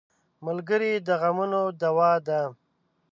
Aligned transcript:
ملګری 0.45 0.91
د 1.07 1.09
غمونو 1.21 1.61
دوا 1.81 2.11
ده. 2.27 2.41